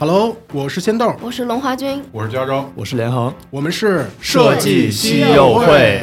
[0.00, 6.00] Hello，我是仙豆，我是龙华君，我是加州，我是连恒，我们是设计西柚会。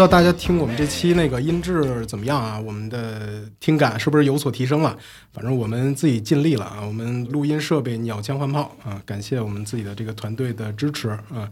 [0.00, 2.58] 不知道大家听我们这期那个音质怎么样啊？
[2.58, 4.96] 我们的听感是不是有所提升了？
[5.30, 6.78] 反正我们自己尽力了啊！
[6.80, 8.98] 我们录音设备鸟枪换炮啊！
[9.04, 11.46] 感谢我们自己的这个团队的支持啊！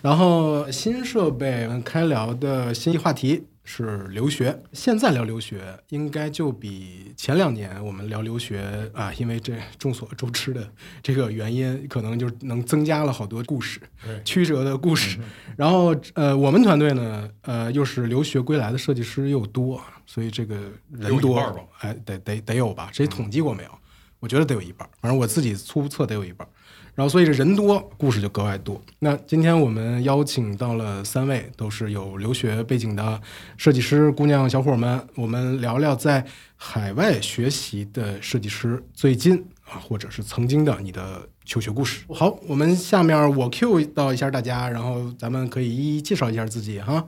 [0.00, 3.44] 然后新设备开聊的新话题。
[3.64, 10.68] 是留学，现在聊留学应该就比前两年我们聊留学啊，因为这众所周知的
[11.02, 13.80] 这个原因，可能就能增加了好多故事，
[14.24, 15.18] 曲折的故事。
[15.56, 20.56] 然后呃，我们团队呢，呃，又是留学归来的设计师又多，所以这个
[20.90, 21.38] 人多，
[21.78, 22.90] 哎，得得得有吧？
[22.92, 23.70] 谁统计过没有？
[24.18, 26.46] 我觉得得有一半，反正我自己粗测得有一半。
[26.94, 28.80] 然后，所以这人多，故事就格外多。
[28.98, 33.20] 那今天我们邀请到了三位都是有留学背景的
[33.56, 36.24] 设计师姑娘小伙们，我们聊聊在
[36.56, 42.04] 海外学习的设计师最近啊，或者是曾经的你的求学故事。
[42.10, 47.06] 好，我们下面我 Q 到一下大家，然后咱们可以一一介绍一下自己哈。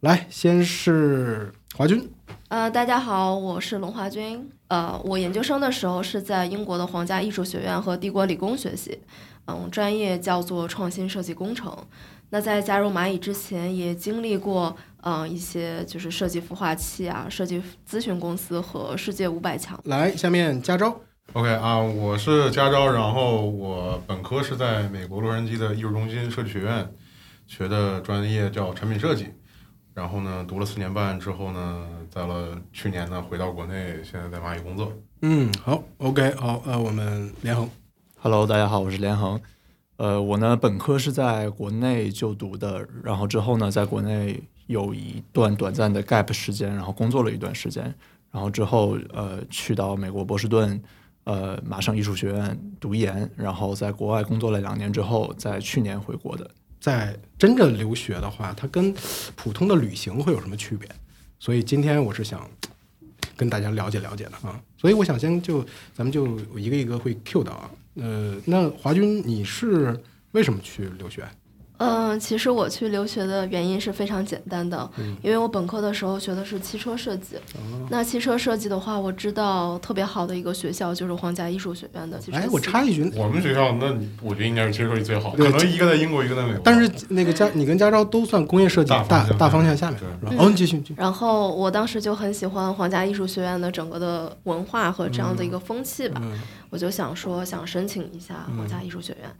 [0.00, 2.06] 来，先是华军。
[2.48, 4.46] 呃，大家好，我是龙华军。
[4.68, 8.98] 呃，我研究生的时候是在英国的皇家艺术学院和帝国理工学习，
[9.46, 11.74] 嗯，专业叫做创新设计工程。
[12.28, 19.80] 那在加入蚂蚁之前，也经历过嗯一些就是设计孵化器啊、设计咨询公司和世界五百强。
[19.84, 20.94] 来，下面加州。
[21.32, 26.92] OK 啊，我是加州，然后我本科是在美国洛杉矶的艺术中心设计学院
[27.46, 29.28] 学的专业叫产品设计。
[29.94, 34.90] 然后呢，读了四年半之后呢，在了去年呢，回到国内，现在在蚂蚁工作。
[35.20, 37.68] 嗯，好，OK，好，呃，我们连恒
[38.18, 39.38] ，Hello，大家好，我是连恒。
[39.98, 47.94] 呃，我呢，本科是在国内就读的，然后之后呢，在国内有一段短暂的 gap 时间，然后工作了一段时间，
[48.30, 50.82] 然后之后呃，去到美国波士顿
[51.24, 56.50] 呃麻省艺术学院读研，然后在国外工作了两年之后，在去年回国的。
[56.82, 58.92] 在真正留学的话，它跟
[59.36, 60.88] 普通的旅行会有什么区别？
[61.38, 62.50] 所以今天我是想
[63.36, 64.60] 跟大家了解了解的啊。
[64.76, 67.70] 所以我想先就咱们就一个一个会 Q 到啊。
[67.94, 69.96] 呃，那华军你是
[70.32, 71.24] 为什么去留学？
[71.82, 74.88] 嗯，其实我去留学的原因是非常简单的，
[75.22, 77.36] 因为我本科的时候学的是汽车设计。
[77.90, 82.20] 那汽车设计的话，我知道特别好的一个学校就是皇家艺术学院的。
[82.32, 83.86] 哎，我插一句，我们学校那
[84.22, 86.60] 我觉得应该是汽车设计最好，可能一个在英国，一个在美国。
[86.64, 90.32] 但是那个加你跟加州都算工业设计大大方向下面，是吧？
[90.38, 90.82] 哦，你继续。
[90.96, 96.22] 然后我当时就很喜欢皇家艺术学院的整个的文化和这样的一个风气吧。
[96.72, 99.30] 我就想说，想申请一下皇家艺术学院。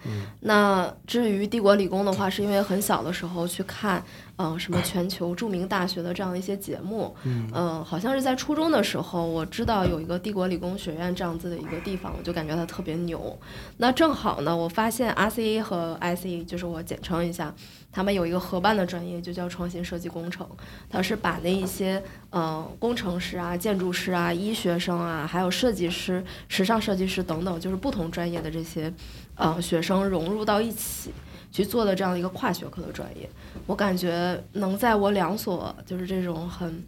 [0.40, 4.04] 那至于帝国理工的话，是因为很小的时候去看，
[4.36, 7.16] 嗯，什么 全球著名大学的这样的一些节目。
[7.24, 13.38] 嗯，好像是在初中的时候，我知道有一个帝国理工学院这样子的一个地方，我就感觉它特别牛。
[13.78, 17.54] 那正好呢，我发现 RCA 和 IC，就是我简称一下。
[17.92, 20.48] 他们有一个合办的专业，就叫创新设计工程。
[20.88, 28.92] 它是把那一些呃工程师啊、建筑师啊、医学生啊，还有设计师、时尚设计师等等，就是不同专业的这些
[29.34, 31.10] 呃学生融入到一起
[31.50, 33.28] 去做的这样一个跨学科的专业。
[33.66, 36.82] 我感觉能在我两所就是这种很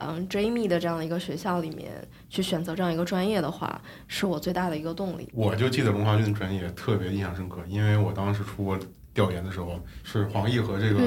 [0.00, 1.92] 嗯 dreamy 的这样的一个学校里面
[2.28, 5.28] 去选择这样一个专业的话，是我最大的一个动力。
[5.32, 8.78] 我就记得龙华军的专业特别印象深刻，因为我当时出国。
[9.12, 11.00] 调研的时候是黄奕和这个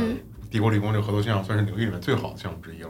[0.51, 2.89] 帝国理工这个合作项目，算是领域里面最好的项目之一了，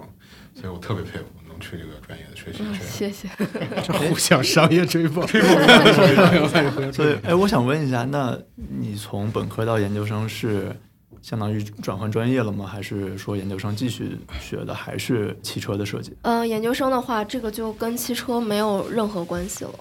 [0.56, 2.64] 所以我特别佩服能去这个专业的学习。
[2.82, 3.30] 谢谢。
[3.86, 6.92] 这互相商业追捧， 追捧。
[6.92, 10.76] 所以，哎，我想问一下，那你从本科到研究生是
[11.24, 12.68] 相当于转换专业了吗？
[12.68, 16.14] 还是说研究生继续学的还是汽车的设计？
[16.24, 19.74] 嗯，研究生的话，这个就跟汽车没有任何关系了。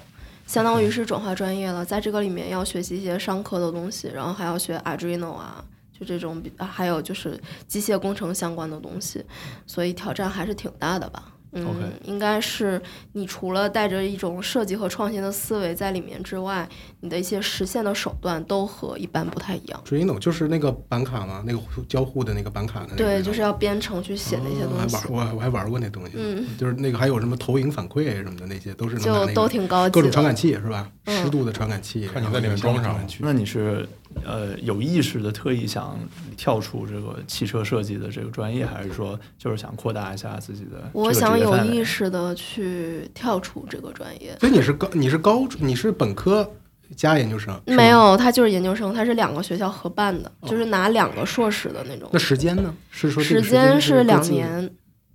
[0.46, 5.64] 相当于是转化专业了，在这个里面要学习一些商科的东西，然后还要学 Arduino 啊，
[5.98, 9.24] 就这种，还有就是机械工程相关的东西，
[9.66, 11.24] 所以挑战还是挺大的吧。
[11.52, 12.80] 嗯，应该是
[13.12, 16.66] 你除了带着一种设计和创新的思维在里面之外，
[17.00, 19.82] 你的一些实现的手段都和一般不太一样。
[20.18, 21.42] 就是那个板卡吗？
[21.46, 22.96] 那个交互的那个板卡的。
[22.96, 24.96] 对，就是要编程去写那些东西。
[25.10, 26.12] 我还玩，我还玩过那东西。
[26.16, 29.92] 嗯，就是那个还有什么投影反馈什么的那些，都是就都挺高级。
[29.92, 30.90] 各种传感器是吧？
[31.06, 32.98] 湿度的传感器，看你在里面装上。
[33.18, 33.86] 那你是
[34.24, 35.98] 呃有意识的特意想
[36.42, 40.90] 跳出这个汽车设计的这个专业，还是说就是想扩大一下自己的？
[40.92, 44.36] 我想有意识的去跳出这个专业。
[44.40, 46.50] 所以你是高，你是高，你是本科
[46.96, 47.56] 加研究生？
[47.64, 52.08] 没有，他就是研究生，他是两个学校合办的，就是拿两个硕士的那种。
[52.12, 52.74] 那时间呢？
[52.90, 54.68] 是说时间是两年，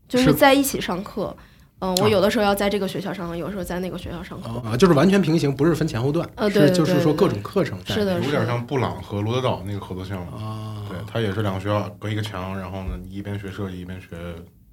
[0.08, 1.36] 就是在一起上课。
[1.80, 14.08] 嗯，我有的时候要在这个学校上课，有时候在那个学校上课啊，就是完全平行，不是分前后段，呃，对，就是说各种课程，是的，有点像布朗和罗德岛那个合作项目啊，对，它也是两个学校隔一个墙，然后呢，你一边学设计一边学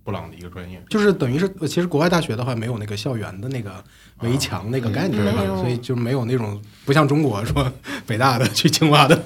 [0.03, 3.83] 布朗的一个专业，就是等于是，其实国外大学的话没有那个校园的那个
[4.21, 5.23] 围墙那个概念，
[5.57, 7.73] 所以就没有那种不像中国说
[8.07, 9.17] 北大的去清华的，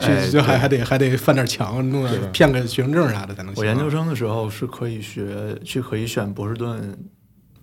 [0.00, 3.54] 去就还还得还得翻点墙，弄骗个学生证啥的才能。
[3.56, 6.96] 我研究生的时候是可以学去可以选波士顿。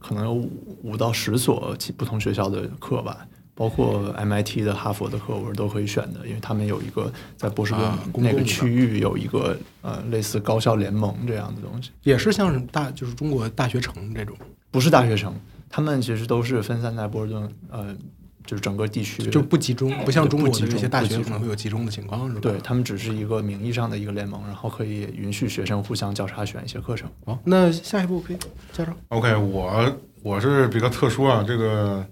[0.03, 0.49] 可能有五
[0.81, 3.19] 五到十所不同学校的课吧，
[3.61, 7.83] 包括 MIT 的、哈佛的课，我是都可以选的，因为他们有一个在波士顿
[8.15, 14.35] 那个区域有一个呃类似高校联盟这样的东西，也是像大就是中国大学城这种，
[14.71, 15.31] 不是大学城，
[15.69, 17.95] 他们其实都是分散在波士顿呃。
[18.43, 22.39] 就是整个地区就不集中，不像中国的这些大学可能会有集中的情况，是吧？
[22.41, 27.07] 对他们只是一个名义上的一个联盟，然后可以允许学生互相交叉选一些课程。
[27.23, 28.37] 好，那下一步可以
[28.73, 28.91] 介绍。
[29.09, 32.03] OK，我我是比较特殊啊，这个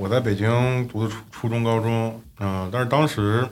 [0.00, 3.46] 我在北京读的初初中、高中，嗯，但是当时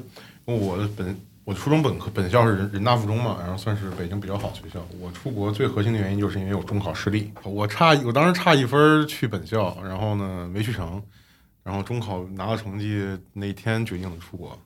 [0.46, 1.14] 我的本
[1.44, 4.80] 我初中本科本校是人人大附中嘛，然后算是北京比较好学校。
[4.98, 11.02] 我出国最核心的原因就是因为我中考失利，我差我当时差一分去本校，然后呢没去成。
[11.62, 14.58] 然后中考拿了成绩那天决定了出国，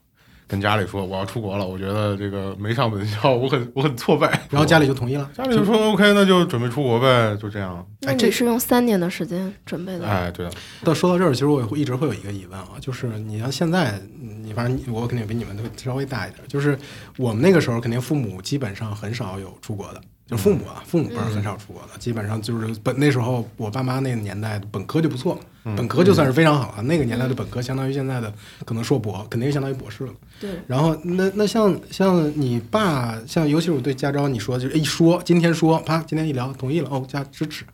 [0.53, 1.65] 跟家里说我要出国了。
[1.65, 4.29] 我觉得这个没上本校，我很我很挫败。
[4.51, 7.83] 然后家里就同意了，家里就说 OK，那就准备出国呗，就这样。
[8.01, 10.07] 那你是用三年的时间准备的？
[10.07, 10.47] 哎，对。
[10.83, 13.99] 到说到这儿，其实我一直会有一个疑问啊，就是你像现在，
[14.43, 16.77] 你反正我肯定比你们都稍微大一点，就是
[17.17, 20.01] 我们那个时候肯定父母基本上很少有出国的。
[20.25, 26.81] 就父母啊，父母辈儿很少出国的，基本上就是本那时候我爸妈那个年代本科就不错，本科就算是非常好了。
[26.83, 28.33] 那个年代的本科相当于现在的
[28.63, 30.13] 可能硕博，肯定相当于博士了。
[30.39, 30.51] 对。
[30.65, 37.65] 然后那那像像你爸，像尤其是我对家招你说就是一说今天说啪，今天一聊同意了哦，加支持，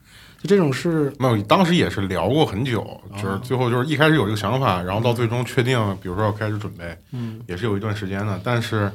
[0.41, 8.41] 就这种是没有，当时也是聊过很久，就是最后就是一开始有这个想法，然后到最终确定，比如说要开始准备，嗯，也是有一段时间的。
[8.43, 8.91] 但是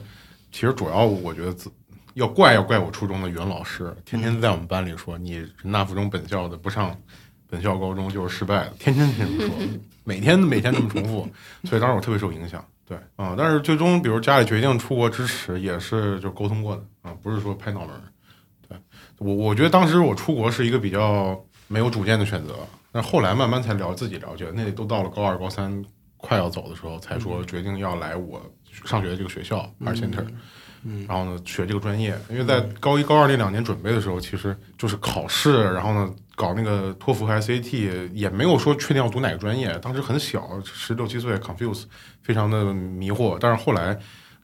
[0.51, 1.71] 其实主要我觉得自。
[2.15, 6.97] 要怪要怪我初中的语文老师，天天在我们班里说你人大附中本校的不上
[7.49, 9.51] 本校高中就是失败的，天天这么说，
[10.05, 11.29] 每天每天这么重复，
[11.65, 12.65] 所以当时我特别受影响。
[12.87, 17.91] 对啊，但是最终比如家里决定出国支持，也是就沟通过的啊，不是说拍脑门。
[18.69, 18.79] 对
[19.19, 22.55] 我我觉得当时我出国是一个比较没有主见的选择，
[22.93, 25.83] 但后来慢慢才了自己了解，那都到了高二高三
[26.19, 28.43] 快要走的时候，才说决定要来我
[28.85, 30.21] 上学的这个学校，Art Center。
[30.21, 30.37] 嗯，
[31.09, 39.79] 然后呢，学这个专业，因为在高一、高二那两年准备的时候，其实就是考试，然后呢，搞那个托福和 SAT，也没有说确定要读哪个专业。
[39.79, 41.85] 当时很小，十六七岁，confuse，
[42.23, 43.39] 非常的迷惑。
[43.41, 43.99] 但是后来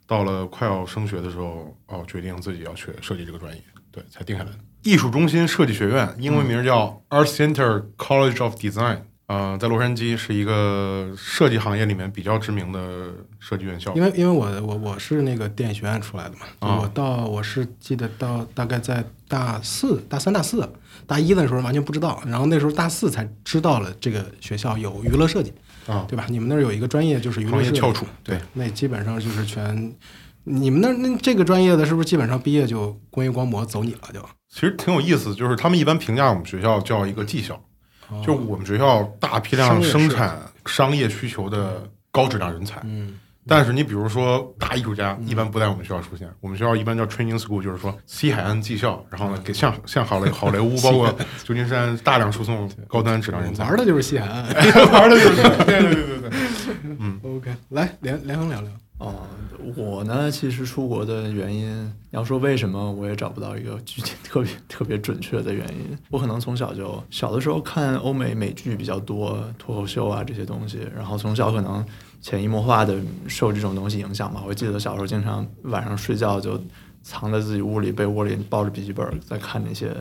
[0.06, 4.50] 到了快要升学的时候，哦，决定自己要学设计这个专业，对，才定下来。
[4.82, 9.00] 艺术中心设计学院，英文名叫 Art Center College of Design。
[9.32, 13.94] 嗯，在洛杉矶是一个设计行业里面比较知名的设计院校。
[13.94, 20.68] 因为因为我我我是那个电影学院出来的嘛，我到我是记得到大概在大四、大三、大四、
[21.06, 25.52] 大一的时候完全不知道，然后那时候大四才知道了这个学校有娱乐设计
[25.86, 26.26] 啊，对吧？
[26.28, 29.94] 你们那儿有一个专业就是娱乐设计，翘楚，对，那基本上就是全。
[30.42, 34.20] 你们那那这个专业的是不是基本上毕业就工业光魔走你了就？
[34.48, 37.62] 其实挺有意思，就是他们一般评价我们学校叫一个技校。
[38.24, 43.14] 就我们学校大批量生产商业需求的高质量人才，嗯，
[43.46, 51.14] 但是你比如说大艺术家一般不在我们学校出现，我们学校一般叫 training school，就是说西海岸技校，然后呢给向向好莱 好莱坞包括
[51.44, 54.44] 旧金山大量输送高端质量人才，玩的就是西海岸，
[54.92, 56.30] 玩的就是 对对对对对，
[56.98, 58.70] 嗯，OK，来连连横聊聊。
[59.76, 65.98] 我呢，其实出国的原因，你要说为什么，我也找不到一个具体特别特别准确的原因。
[66.10, 71.84] 我可能从小就小的时候看欧美美剧比较多，脱口秀啊这些东西，然后从小可能
[72.20, 74.42] 潜移默化的受这种东西影响吧。
[74.46, 76.60] 我记得小时候经常晚上睡觉就
[77.02, 79.94] 藏在自己屋里被窝里，抱着笔记本在看那些。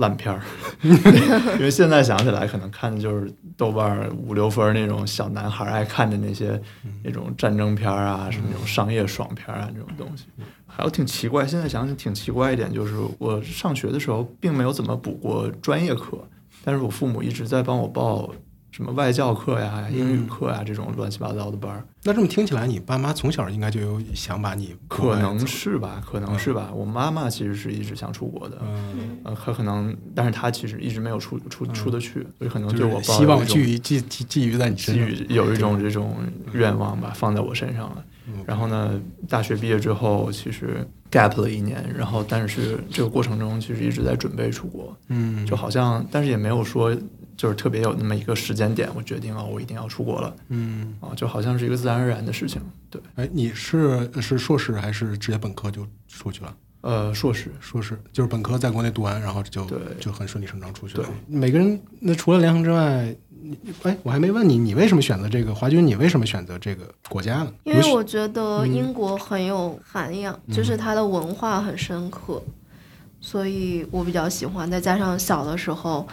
[0.00, 0.42] 烂片儿，
[0.82, 6.60] 因为现在想起来，可能看的就是豆瓣五六分那种小男孩爱看的那些
[7.04, 10.24] 那种战争片啊，什么那种商业爽片啊这种东西。
[10.66, 16.18] 还有挺奇怪，现在想想挺奇怪一点，就是我上学的时候并没有怎么补过专业课，
[16.64, 18.32] 但是我父母一直在帮我报
[18.70, 21.84] 什么外教课呀、英语课呀这种乱七八糟的班儿。
[22.04, 26.70] 那这么听起来，你爸妈从小应该就有想把你可能是吧，可能是吧。
[26.74, 36.16] 我妈妈其实是一直想出国的，嗯，呃，她可能，但是她其实一直没有出出出得去，所以可能就对我是希望寄予寄寄寄予在你身寄上，予有一种这种
[36.52, 38.04] 愿望吧，放在我身上了。
[38.46, 38.98] 然后呢，
[39.28, 46.96] 大学毕业之后，其实 gap 了一年，然后但是这个过程中其实一直在准备出国，嗯，就好像，但是也没有说
[47.40, 52.60] 就是特别有那么一个时间点，我决定啊，我一定要出国了嗯，啊，就好像是一个自然而然的事情。
[52.90, 56.54] 对，哎，你是是硕士还是直接本科就出去了？
[56.82, 61.34] 呃，硕士，硕士就是本科在国内读完，然后就对就很顺理成章出去了对。
[61.34, 65.86] 每个人那除了联航之外，你哎，我还没问你，你为什么选择这个华军？
[65.86, 67.50] 你为什么选择这个国家呢？
[67.64, 72.42] 因为我觉得英国很有涵养，嗯就是它的文化很深刻，
[73.18, 74.70] 所以我比较喜欢。
[74.70, 76.06] 再加上小的时候，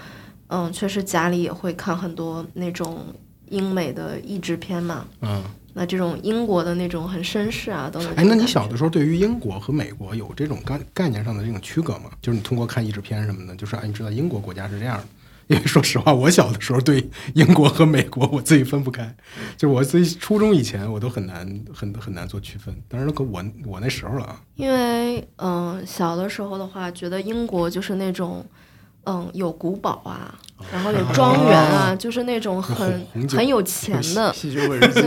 [0.48, 3.06] 嗯，确实家里也会看很多那种
[3.50, 5.06] 英美的译制片嘛。
[5.22, 8.14] 嗯，那这种英国的那种很绅士啊，等等。
[8.16, 12.10] 哎，那你小的时候对于英国和美国有这种概概念上的这种区隔吗？
[12.22, 15.04] 就是你通过看译制片什么的，就是哎，你知道英国国家是这样的。
[15.48, 19.16] 因为说实话，我小的时候对英国和美国我自己分不开，
[19.56, 22.76] 就是我自己初中以前我都很难很很难做区分。
[22.90, 28.46] 当然，可我我那时候了啊，因为嗯、小的时候的话，觉得英国就是那种
[29.08, 30.38] 嗯有古堡啊，
[30.72, 34.34] 然后有庄园啊，就是那种很很有钱的。
[34.34, 35.02] 吸血鬼日记，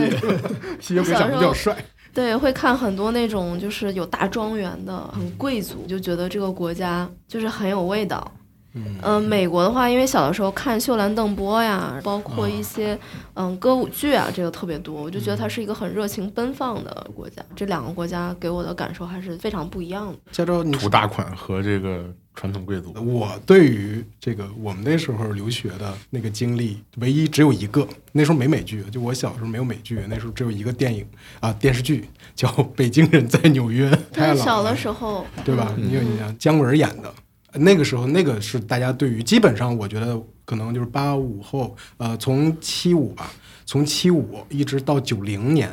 [0.81, 1.77] 吸血鬼长得比较帅。
[2.13, 8.29] 对，会看很多那种就是有大庄园的，很贵族，就觉得这个国家就是很有味道。
[8.73, 12.97] 嗯嗯、美国的话，因为小的时候看秀兰邓波呀，包括一些
[13.33, 17.43] 嗯歌舞剧啊，这个特别多，我就觉得它是一个很热情奔放的国家。
[17.55, 20.17] 这两个国家给我的感受还是非常不一样的。
[20.31, 27.85] 加州，你图大款和这个传统贵族，我对于这个我们那时候留学的那个经历，唯一只有一个。
[28.13, 31.05] 那时候没美剧，就我小时候没有美剧，那时候只有一个电影
[31.39, 35.73] 啊电视剧叫《北京人在纽约》，太老了小的，时候，对吧？
[35.77, 36.37] 嗯你有印象？
[36.37, 37.13] 姜文演的。
[37.53, 43.31] 那个时候，那个是大家对于基本上，我觉得可能就是八五后，呃，从七五吧，
[43.65, 45.69] 从七五一直到九零年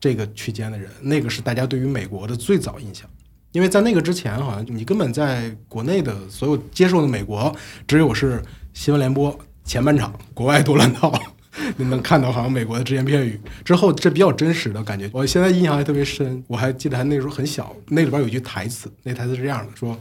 [0.00, 3.08] 这个区间的人，那个是大家对于美国的最早印象。
[3.52, 7.54] 因为在那个之前，好像你根本在国内的所有接受的美国，
[7.86, 8.40] 只有是
[8.72, 11.12] 新闻联播前半场，国外多乱套，
[11.76, 13.40] 你能看到好像美国的只言片语。
[13.64, 16.42] 之后这比较真实的感觉，我现在印象还特别深。
[16.46, 19.98] 我还记得还那时候很小，那里边有句台词，那台词是这样的：说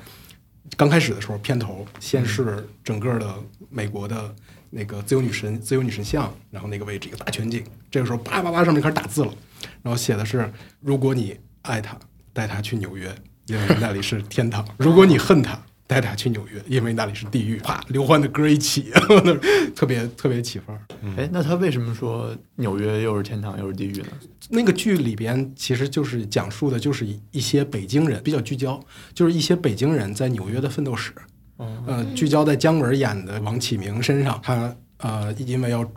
[0.78, 3.36] 刚开始的时候，片头先是整个的
[3.70, 4.34] 美国的
[4.70, 9.34] 那个自由女神自由女神像，然后那个位置一个大全景，这个时候叭叭叭上面开始打字了，
[9.82, 11.98] 然后写的是：如果你爱他，
[12.34, 13.14] 带他去纽约，
[13.48, 15.60] 因为那里是天堂；如果你恨他。
[15.90, 17.56] 带他去纽约，因为那里是地狱。
[17.58, 18.92] 啪，刘欢的歌一起，
[19.76, 20.86] 特别特别起范儿。
[21.18, 24.10] 哎，那他为什么说纽约又是天堂又是地狱呢？
[24.50, 28.80] 那个剧里边其实就是讲述的，就是一些北京人比较聚焦，
[29.16, 31.12] 就是一些北京人在纽约的奋斗史。
[31.58, 35.92] 嗯，呃，聚焦在姜文演的王启明身上，他呃因为要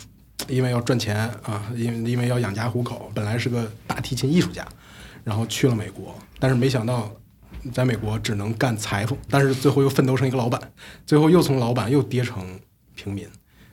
[0.49, 4.67] 因为要赚钱啊，因因为要养家糊口，本来是个大提琴艺术家，
[5.23, 7.15] 然后去了美国，但是没想到
[7.73, 10.61] 在美国只能干裁缝，但是最后又奋斗成一个老板，
[11.07, 12.59] 最后又从老板又跌成
[12.95, 13.29] 平民，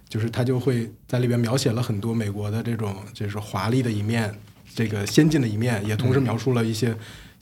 [0.07, 4.33] 就是他就会在里边描写了很多美国的这种就是华丽的一面，
[4.75, 6.95] 这个先进的一面，也同时描述了一些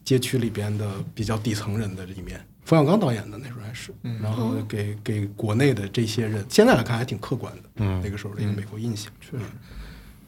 [0.03, 2.39] 街区里边的比较底层人的这一面。
[2.63, 9.11] 冯小刚导演的那时候还是，然后给给国内的这些人，现在来看还挺客观的，嗯那个时候的一个美国印象。
[9.21, 9.43] 确实。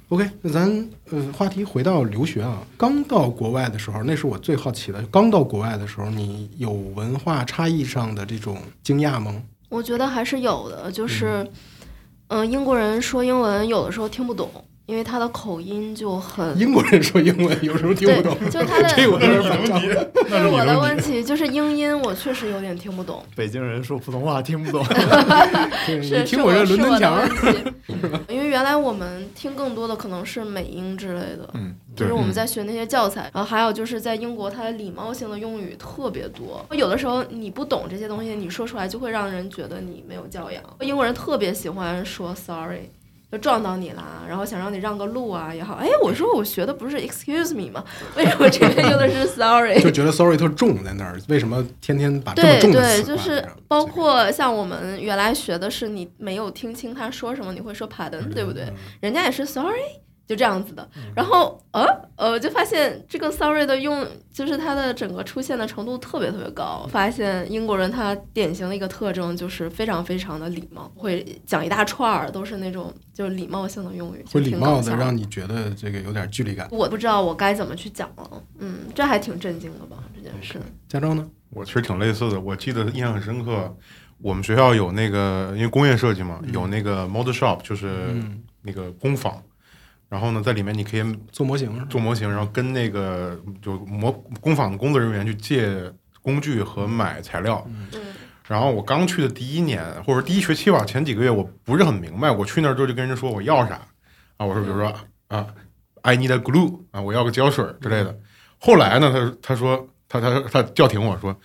[0.09, 4.99] OK，那咱呃话题回到留学啊，刚到国外的时候，那是我最好奇的。
[5.11, 9.39] 刚到国外的时候，你有文化差异上的这种惊讶吗？
[9.69, 11.47] 我觉得还是有的，就是，
[12.29, 14.49] 嗯、英国人说英文有的时候听不懂，
[14.89, 16.57] 因为他的口音就很。
[16.57, 19.79] 英国人说英文有时候听不懂，对就是他的这我有点反常。
[19.79, 23.23] 这是我的问题，就是英音我确实有点听不懂。
[23.35, 24.83] 北京人说普通话听不懂，
[26.01, 27.21] 你听我这伦敦腔
[28.27, 40.63] 因为原来我们听更多的可能是美音之类的，嗯，就是对我们在学那些教材，然后还有就是在英国，它的礼貌性的用语特别多，有的时候你不懂这些东西，你说出来就会让人觉得你没有教养。
[40.79, 42.89] 英国人特别喜欢说 sorry。
[43.31, 47.83] 就撞到你啦，然后想让你让个路啊也好，哎，我说我学的不是 excuse me 吗？
[48.15, 49.79] 为什么这边用的是 sorry？
[49.79, 58.65] 就觉得 sorry 特重在那儿，为什么天天把这么对对，重的词就是包括像我们原来学的是，你没有听清他说什么，你会说 pardon，对不对？
[58.99, 60.87] 人家也是 sorry，就这样子的。
[61.15, 61.83] 然后呃
[62.15, 66.87] 呃，就发现这个 sorry 的用，就是它的整个出现的程度特别特别高。
[66.87, 76.67] 发现英国人他典型的一个特征就是非常非常的礼貌，会讲一大串儿都是那种就是礼貌性的用语，会礼貌的让你觉得这个有点距离感。
[76.69, 80.61] 我不知道我该怎么去讲了，嗯，这还挺震惊的吧这件事。
[80.87, 81.27] 家长呢？
[81.49, 83.75] 我其实挺类似的，我记得印象很深刻。
[84.21, 88.13] 我们学校有那个，因为工业设计嘛，有那个 model shop，就是
[88.61, 89.41] 那个工坊。
[90.09, 94.11] 然后呢，在里面你可以做模型，做模型，然后跟那个就模
[94.41, 97.65] 工坊的工作人员去借工具和买材料。
[98.47, 102.31] 然后我刚去的第一年，或者第一学期吧，前几个月我不是很明白。
[102.31, 103.79] 我去那儿之后就跟人说我要啥
[104.37, 104.45] 啊？
[104.45, 104.93] 我说比如说
[105.27, 105.47] 啊
[106.01, 108.17] ，I need a glue 啊，我要个胶水之类的。
[108.57, 109.11] 后来呢，
[109.41, 111.39] 他他说他他他叫停我说。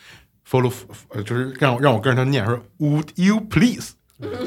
[0.47, 0.71] follow，
[1.09, 3.93] 呃，就是让让我跟着他念，说 Would you please？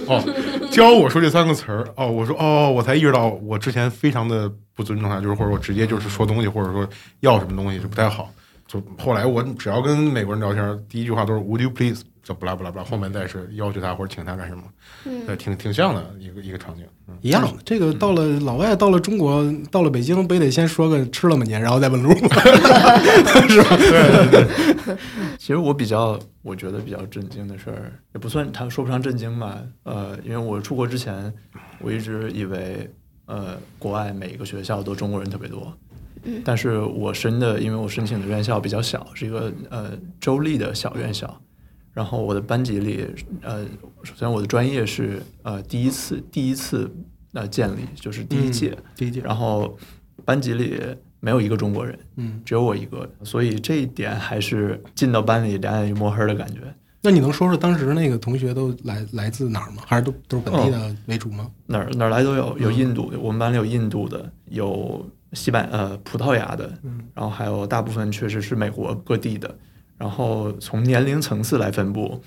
[0.08, 0.24] 哦，
[0.72, 1.88] 教我说这三个词儿。
[1.96, 6.88] 哦，我说哦，我才意识到我之前非常的不尊重他，就是或者我直接就是说东西，或者说
[7.20, 8.32] 要什么东西就不太好。
[8.66, 12.02] 就后来我只要跟美国人聊天，第一句话都是 Would you please？
[12.28, 14.64] 就不拉不拉不拉，后面再是要求他或者请他干什么，
[15.28, 16.84] 呃，挺挺像的一个一个场景，
[17.22, 17.54] 一样的。
[17.64, 19.42] 这个到了老外到了中国，
[19.72, 22.10] 到了北京，不得先说个吃了吗您，然后再问路，
[23.48, 23.78] 是吧？
[23.78, 24.44] 对对
[24.84, 24.98] 对。
[25.40, 29.62] 其实我比较，我觉得比较震惊的事儿，也不算，他说不上震惊吧。
[29.84, 31.34] 呃，因为我出国之前，
[31.80, 32.92] 我一直以为，
[33.28, 35.74] 呃，国外每一个学校都中国人特别多。
[36.44, 41.42] 但是我申的，因为我申请的院校比较小，是一个呃州立的小院校。
[41.98, 43.08] 然后我的班级里，
[43.42, 43.66] 呃，
[44.04, 46.88] 首先我的专业是呃第一次第一次
[47.34, 49.20] 呃建立，就是第一届第一届。
[49.22, 49.76] 然后
[50.24, 50.80] 班级里
[51.20, 56.60] 没有一个中国人，嗯，只有我一个，所以这一点还是进到班里两眼一摸黑的感觉。
[57.02, 59.82] 那你能说说当时那个同学都来来自哪儿吗？
[59.88, 61.50] 还是都都是本地的为主吗？
[61.66, 66.72] 哪儿哪儿来都有，有印度的，我们班里有印度的，有西班呃葡萄牙的，
[67.16, 69.58] 然后还有大部分确实是美国各地的。
[69.98, 72.22] 然后从年龄层次来分布，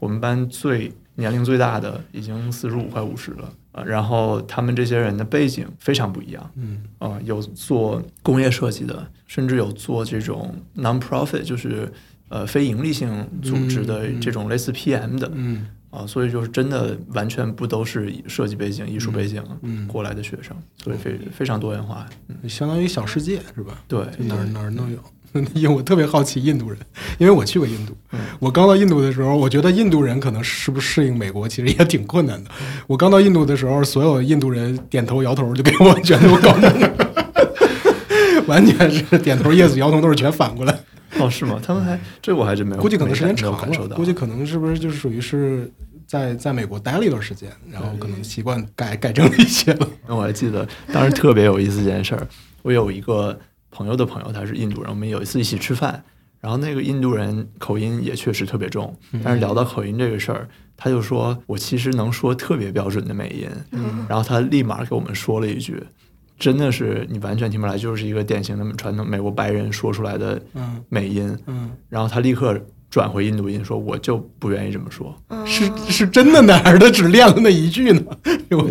[0.00, 3.82] 我们班最年龄最大的已经四十五快五十了啊。
[3.84, 11.90] 然后他们这些人的背景非常不一样，嗯啊，有做工业设计的，甚至有做这种 non-profit，就是
[12.28, 19.42] 呃非盈利性组织的这种类似 PM 的，嗯啊，所以就是真的完全不都是设计背景、艺术背景
[19.86, 22.06] 过来的学生，所以非非常多元化，
[22.48, 23.82] 相当于小世界是吧？
[23.86, 24.98] 对，哪儿哪儿都有。
[25.54, 26.78] 因为我特别好奇印度人，
[27.18, 27.96] 因为我去过印度。
[28.38, 32.50] 我刚到印度的时候，我觉得印度人可能适不适应美国，其实也挺困难的。
[32.86, 40.78] 我刚到印度的时候，所有印度人点头摇头就给我 全都搞定了，完全是点头 yes，摇头都是全反过来。
[41.18, 41.60] 哦，是吗？
[41.64, 45.68] 他们还这我还真没有，估计可能时间长了，估计可能是不是就是属于是
[46.06, 49.88] 在在美国待了一段时间，然后可能习惯改改正了一些了。
[50.06, 52.24] 那我还记得当时特别有意思一件事儿，
[52.62, 53.36] 我有一个。
[53.74, 56.02] 朋友的朋友他是印度人，我们有一次一起吃饭，
[56.40, 63.48] 然后那个印度人口音也确实特别重，但是聊到口音这个事儿，他就说我其实能说特别标准的美音，
[64.08, 65.82] 然后他立马给我们说了一句，
[66.38, 70.40] 真的是你完全听不来，就是一个典型的传统美国白人说出来的
[70.88, 71.36] 美音，
[71.88, 72.58] 然后他立刻。
[72.94, 75.12] 转回印度音说，我就不愿意这么说，
[75.44, 78.00] 是是真的呢，还是他只练了那一句呢？
[78.50, 78.62] 我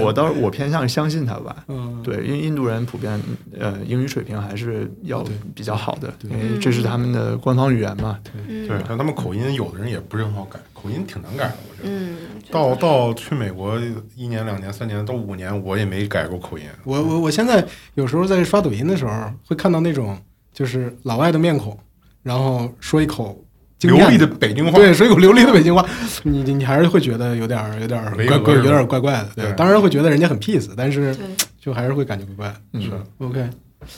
[0.00, 1.64] 我倒是我偏向相信他吧。
[1.66, 3.20] 嗯，对，因为印度人普遍
[3.58, 5.24] 呃英语水平还是要
[5.56, 8.16] 比较好的，因为这是他们的官方语言嘛。
[8.22, 11.56] 对，对，但他们口音有的人也不是很好改，口音挺难改的。
[11.68, 12.16] 我觉得，嗯，
[12.52, 13.76] 到到去美国
[14.14, 16.64] 一年、两年、三年到五年，我也没改过口音。
[16.84, 20.16] 我我我现在有时候在刷抖音的时候，会看到那种
[20.52, 21.76] 就是老外的面孔，
[22.22, 23.43] 然后说一口。
[23.80, 25.86] 流利的北京话，对，说一口流利的北京话，
[26.22, 29.28] 你你还是会觉得有点有点怪怪，有点怪怪的。
[29.36, 31.14] 对，当然会觉得人家很 peace，但是
[31.60, 32.34] 就还是会感觉怪
[32.72, 32.80] 怪。
[32.80, 33.50] 是 OK。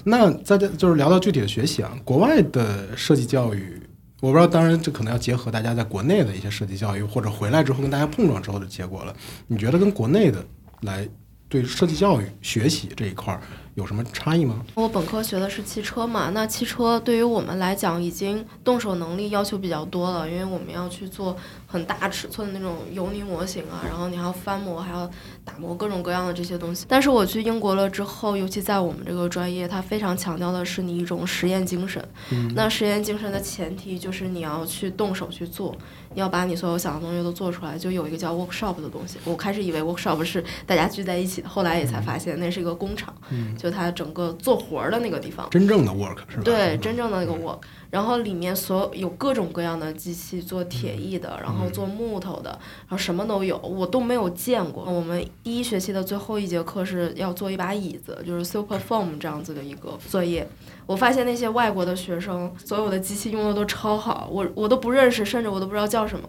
[0.03, 3.81] 那在这就是聊到具体的学习啊，国外的设计教育，
[4.21, 9.15] 我不知道，当然这可能要结合大家在国内的一些设计教育，或者回来之后跟大家碰撞之后的结果了。
[9.47, 10.45] 你觉得跟国内的
[10.81, 11.09] 来
[11.49, 13.41] 对设计教育学习这一块儿？
[13.77, 14.65] 有什么差异吗？
[14.75, 21.37] 我本科学的是汽车嘛，那汽车对于我们来讲，已经动手能力要求比较多了，因为我们要去做
[21.67, 25.09] 很大尺寸的那种油泥模型啊，然后你还要翻模，还要
[25.45, 26.87] 打磨各种各样的这些东西。
[26.89, 32.03] 但是我去英国了之后，尤其在我们这个专业，它非常强调的是你一种实验精神。
[32.55, 35.77] 那实验精神的前提就是你要去动手去做，
[36.15, 37.77] 要把你所有想的东西都做出来。
[37.77, 41.43] 就有一个叫 workshop 的东西，我开始以为 workshop 是大家聚在一起。
[41.43, 41.49] 的。
[41.49, 43.15] 后来也才发现那是一个工厂，
[43.59, 46.43] 就它整个做活儿的那个地方，真正的 work 是吧？
[46.45, 47.59] 对，真正的那个 work。
[47.89, 54.85] 然后里面所有有各种各样的机器，做铁艺的，然后做木头的，然后什么都有，我都没有见过。
[54.85, 60.47] 我们第一学期的最后一节课是要做一把椅子，就是 super form 这样子的一个作业。
[60.85, 66.29] 我发现那些外国的学生，所有的机器用的都超好，我我都不认识，甚至我都不知道叫什么，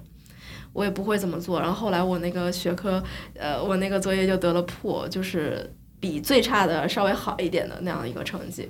[0.74, 1.60] 我也不会怎么做。
[1.60, 3.04] 然后后来我那个学科，
[3.36, 8.70] 呃，我那个作业就得了破，就是比最差的稍微好一点的那样一个成绩。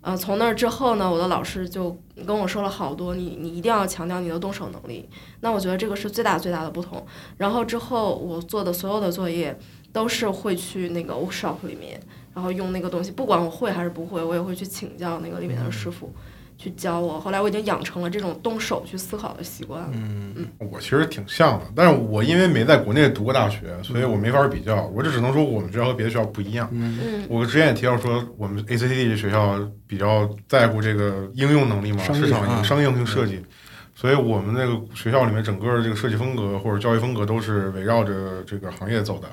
[0.00, 5.08] 呃，从那儿之后呢，我的老师就跟我说了好多，你你一定要强调你的动手能力。
[5.40, 7.06] 那我觉得这个是最大最大的不同。
[7.38, 9.58] 然后之后我做的所有的作业
[9.94, 11.98] 都是会去那个 workshop 里面，
[12.34, 16.12] 然后用那个东西，不管我会还是不会，我也会去请教那个里面的师傅。
[16.56, 19.90] 去教我，后来我已经养成了这种动手去思考的习惯。
[19.92, 24.86] 嗯嗯，我其实挺像的，但是我因为没在国内读过大学，所以我没法比较。
[24.86, 26.68] 我这只能说我们学校和别的学校不一样。
[26.72, 33.44] 嗯嗯，我之前也提到说，我们 ACTD 这学校比较在乎这个应用能力嘛，市场商业性设计，
[33.94, 39.28] 所以我们那个学校里面整个这个设计风格或者教育风格都是围绕着这个行业走的。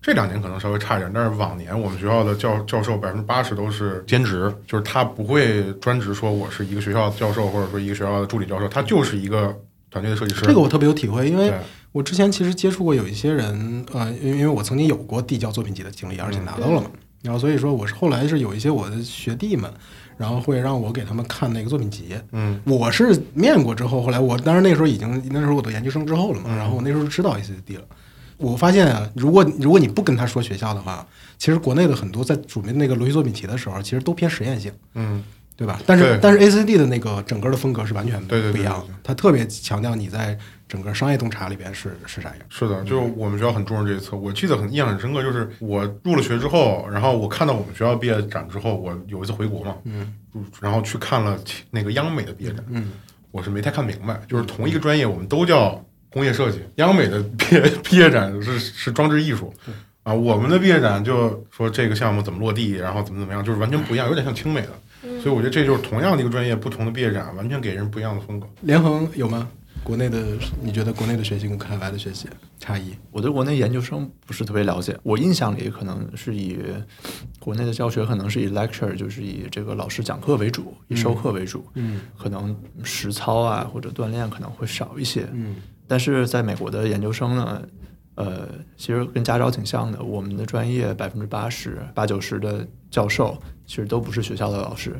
[0.00, 9.54] 这两年可能稍微差一点，但是往年我们学校的教教授百分之八十都是兼职，就是他不会专职说我是一个学校的教授，或者说一个学校的助理教授，他就是一个
[9.90, 10.42] 团队的设计师。
[10.42, 11.52] 这个我特别有体会，因为
[11.90, 16.90] 我之前其实接触过有一些人，呃，因为因为我曾经有过递交作品集的经历，而且拿到了嘛，
[17.22, 19.68] 然后所以说我是后来是有一些我的学弟们，
[20.16, 27.84] 然后会让我给他们看那个作品集，嗯，我是面过之后，后来我当然那时候已经那时候我读研究生之后了嘛，然后我那时候知道 ACD 了。
[28.38, 35.22] 我发现啊，如果如果你不跟他说学校的话，其实国内的很多在准备那个逻辑作品题的时候，其实都偏实验性，嗯，
[35.56, 35.80] 对吧？
[35.84, 42.38] 但是但是 ACD 的那个整个的风格是完全不一样的，他特别强调你在整个商业洞察里边是是啥样。
[42.48, 50.14] 是的，就是我们学校很重视这一侧，我记得很印象很深刻，就是我入了学之后，然后我看到我们学校毕业展之后，我有一次回国嘛，嗯，
[50.60, 51.36] 然后去看了
[51.70, 52.92] 那个央美的毕业展，嗯，
[53.32, 55.84] 我是没太看明白，就是同一个专业，我们都叫。
[56.10, 59.52] 工业设计，央美的毕业 毕业展是是装置艺术，
[60.02, 68.48] 啊，我们的毕业展就说这个项目怎么落地，然后怎么怎么样，就是完全不一样，有点像清美的，所以我觉得这就是同样的一个专业，不同的毕业展，完全给人不一样的风格。
[68.62, 69.48] 联恒有吗？
[69.84, 70.22] 国内的，
[70.60, 72.92] 你觉得国内的学习跟海外的学习差异？
[73.10, 76.58] 我对国内研究生不是特别了解，我印象里可能是以
[77.38, 85.56] 国内的教学可能是以 lecture，就是以这个老师讲课为主，以授课为主，嗯，可能实操啊或者锻炼可能会少一些，嗯。
[85.88, 87.62] 但是在美国的研究生呢，
[88.16, 88.46] 呃，
[88.76, 90.02] 其实跟家招挺像的。
[90.02, 94.94] 我们的专业百分之八十八九十的教授其实都不是学校的老师，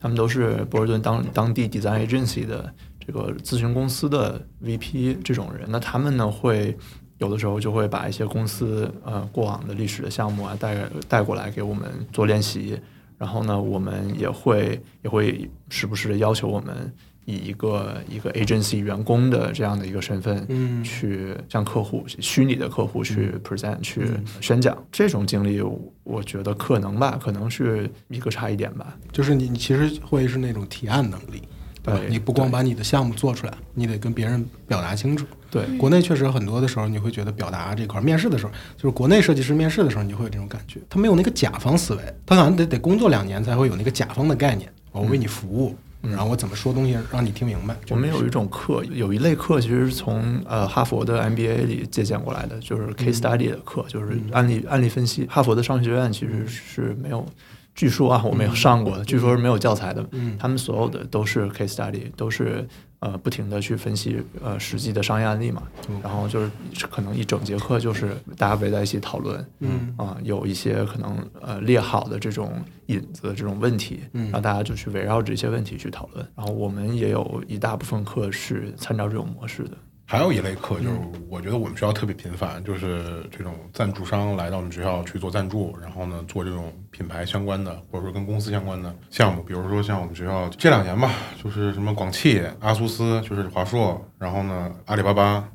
[0.00, 2.72] 他们都是波士顿当当地 design agency 的
[3.04, 5.66] 这个咨询公司的 VP 这种人。
[5.68, 6.76] 那他们呢，会
[7.18, 12.80] 有的时候就会把一些公司呃过往的历史的项目啊带带过来给我们做练习，
[13.18, 16.92] 然后呢，我们也会也会时不时的要求我们。
[17.28, 24.00] 以一个一个 agency 员工的这样的一个身份，嗯，去向客户虚拟的客户去 present 去
[24.40, 25.62] 宣讲，这种经历，
[26.04, 28.96] 我觉得可能吧，可能是一个差一点吧。
[29.12, 31.42] 就是你你其实会是那种提案能力，
[31.82, 35.26] 对，你不光把你的项目做出来，你得跟别人表达清楚。
[35.50, 45.76] 对，国内确实很多的时候，你会觉得表达这块，面试的时候，就是国内设计师面试的时候，你就会有这种感觉，他没有那个甲方思维，他好像得得工作两年才会有那个甲方的概念，我为你服务。
[46.00, 47.76] 然后我怎么说东西让你听明白？
[47.90, 55.26] 我们有一种课，有一类课其实是从呃哈佛的 MBA 里借鉴过来的，就是 case study 的课，就是案例案例分析。
[55.28, 57.26] 哈佛的商学院其实是没有，
[57.74, 60.08] 据说啊我没有上过，据说是没有教材的。
[60.38, 62.66] 他们所有的都是 case study，都是。
[63.00, 65.62] 呃，不停的去分析呃实际的商业案例嘛，
[66.02, 66.50] 然后就是
[66.90, 79.76] 可能一整节课就是大家围在一起讨论，嗯啊，有一些可能呃列好的这种引子这种问题，然后大家就去围绕这些问题去讨论，然后我们也有一大部分课是参照这种模式的。
[80.10, 91.12] 还有一类课，就是我觉得我们学校特别频繁，就是这种赞助商来到我们学校去做赞助，然后呢做这种品牌相关的，或者说跟公司相关的项目，比如说像我们学校这两年吧，
[91.44, 95.46] 就是什么广汽、阿苏斯，就是华硕，然后呢阿里巴巴。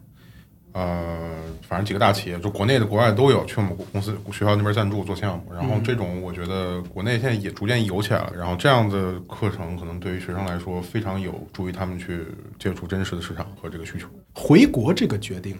[0.73, 1.17] 呃，
[1.67, 5.53] 反正几个大企业，就国内的、国外都有去我们公司学校那边赞助做项目。
[5.53, 8.33] 然后这种，我觉得国内现在也逐渐有起来了。
[8.35, 12.25] 然后这样的课程，可能对于学生来说非常有助于他们去
[12.57, 14.07] 接触真实的市场和这个需求。
[14.33, 15.55] 回国这个决定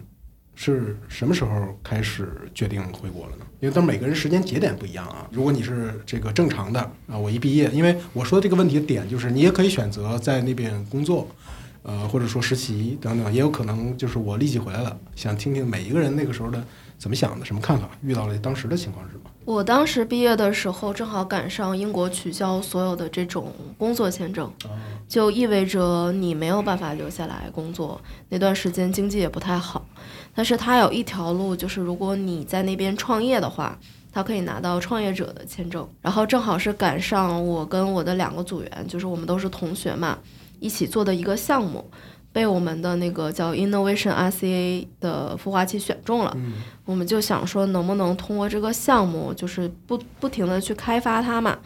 [0.56, 3.46] 是什么时候开始决定回国了呢？
[3.60, 5.28] 因为但每个人时间节点不一样啊。
[5.30, 11.28] 如果你是这个正常的啊，我一毕业，因为我说的这个问题的点就是，你也可以选择在那边工作。
[11.84, 14.96] 呃，或者说实习等等，也有可能就是我立即回来了。
[15.14, 16.64] 想听听每一个人那个时候的
[16.98, 17.44] 怎么想的？
[17.44, 17.88] 什么看法？
[18.02, 19.30] 遇到了当时的情况是什么？
[19.44, 24.50] 我当时毕业的时候，正好赶上英国取消所有的这种工作签证，
[25.06, 28.00] 就意味着你没有办法留下来工作。
[28.30, 29.86] 那段时间经济也不太好，
[30.34, 33.78] 但是它有一条路，就是如果你在那边创业的话，
[34.10, 35.86] 它可以拿到创业者的签证。
[36.00, 40.18] 然后正好是赶上我跟我的两个组员，就是我们都是同学嘛，
[40.64, 41.84] 一起做的一个项目。
[42.32, 46.36] 被我们的那个叫 Innovation RCA 的孵化器选中了，
[46.84, 51.56] 我们就想说能不能通过这个项目，就是不不停的去开发它嘛，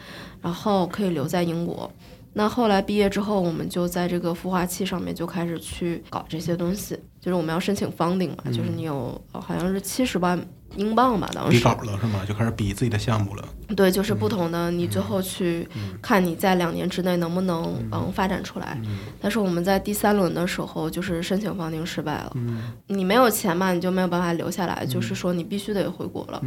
[0.43, 1.91] 然后可以留在英国。
[2.33, 10.39] 那后来毕业之后，我们就在这个孵化器上面就开始去搞这些东西，就是我们要申请 funding 嘛，就是你有好像是七十万。
[10.75, 12.23] 英镑吧，当时比稿了是吗？
[12.27, 13.43] 就开始比自己的项目了。
[13.75, 15.67] 对，就是不同的，你最后去
[15.99, 18.79] 看你在两年之内能不能嗯发展出来。
[19.19, 22.31] 但是我们在第三轮的时候，就是申请放定失败了。
[22.85, 26.39] 你没有钱嘛，你就没有办法留下来，就是说你必须得回国了。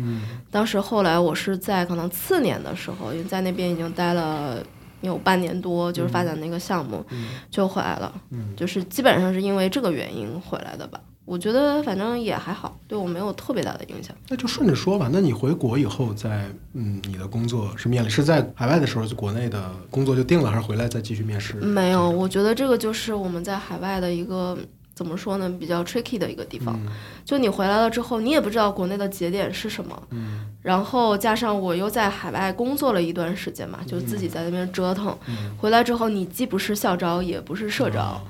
[0.53, 4.65] 当时后来我是在可能次年的时候，因为在那边已经待了
[5.03, 7.05] 有半年多，就是发展那个项目
[7.51, 8.13] 就回来了。
[8.57, 11.01] 就是基本上是因为这个原因回来的吧。
[11.25, 14.15] 我觉得反正也还好，对我没有特别大的影响。
[14.29, 15.09] 那就顺着说吧。
[15.13, 21.55] 那你回国以后，在嗯，你的工作是面临是在海外的时候，就国内的工作就定了，还是回来再继续面试？
[21.55, 24.59] 没有，我觉得这个就是我们在海外的一个
[25.03, 26.79] 怎么说呢，比较 tricky 的一个地方。
[27.25, 30.03] 就你回来了之后，你也不知道国内的节点是什么。
[30.11, 30.47] 嗯。
[30.63, 35.17] 然后加上我又在海外工作了一段时间嘛，就自己在那边折腾。
[35.27, 35.51] 嗯。
[35.59, 38.21] 回来之后，你既不是校招，也不是社招，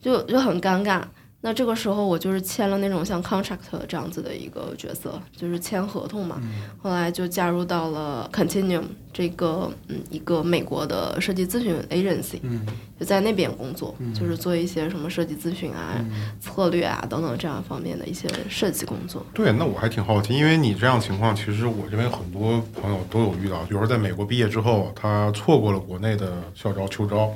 [0.00, 1.02] 就就很尴尬。
[1.46, 6.42] 那这个时候我就是签了那种像 contract 这样子的一个角色，就是签合同嘛。
[6.82, 8.82] 后来就加入到了 Continuum
[9.12, 12.40] 这个嗯一个美国的设计咨询 agency，
[12.98, 16.04] 就在那边工作，就是做一些什么设计咨询啊、
[16.40, 19.24] 策略啊等等这样方面的一些设计工作。
[19.32, 27.30] 对，那我还挺好奇，因为你这样情况，其实我这边很多朋友都有遇到，比如说在美国毕业之后，他错过了国内的校招、秋招，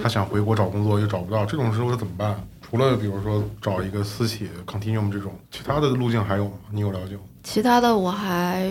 [0.00, 2.40] 他想回国找工作又找不到，这种时候他怎么办？
[2.68, 6.52] 除了比如说找一个私企 Continuum 这种，其他的路径还有吗？
[6.70, 7.22] 你有了解吗？
[7.42, 8.70] 其他的我还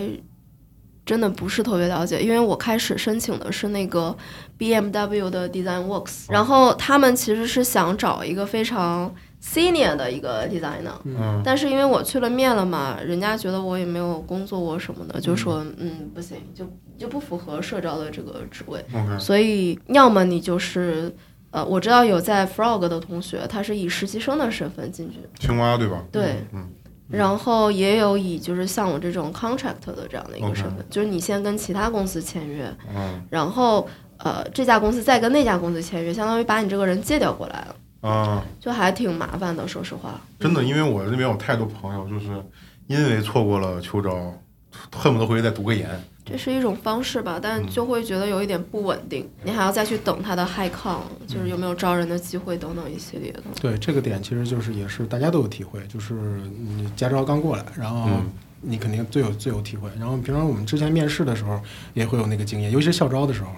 [1.04, 4.16] 真的不是特别了解，因为我开始申请的是那个
[4.56, 16.64] BMW 的 Design Works，然后他们其实是想找一个非常 senior 的一个 designer，嗯，但是因为我去了面了嘛，人家觉得我也没有工作过什么的，就说嗯不行，就
[16.96, 18.84] 就不符合社招的这个职位，
[19.18, 21.12] 所以要么你就是。
[21.50, 25.18] 呃，我知道有在 Frog 的同学，他是以实习生的身份进去。
[25.38, 26.02] 青蛙对吧？
[26.12, 26.68] 对，嗯。
[27.08, 33.22] 然后也有以就是像我这种 contract 的这样的一个身份，就是你先跟其他公司签约，嗯。
[33.30, 38.10] 然后呃，这家公司再跟那家公司签约，相当于把你这个人借调过来了。
[38.10, 38.44] 啊。
[38.60, 40.20] 就还挺麻烦的，说实话。
[40.38, 42.26] 真的，因为我那边有太多朋友，就是
[42.88, 44.34] 因为错过了秋招，
[44.94, 45.88] 恨不得回去再读个研。
[46.28, 49.26] 这是一种方式吧，但就会觉得有一点不稳定。
[49.42, 53.42] 你还要再去等他的 high con，就是有没有招人的机会等等一系列的。
[53.60, 58.08] 对这个点，其实就是也是大家都有体会，就是你驾照刚过来，然后
[58.60, 59.88] 你肯定最有最有体会。
[59.98, 61.58] 然后平常我们之前面试的时候
[61.94, 63.50] 也会有那个经验，尤其是校招的时候，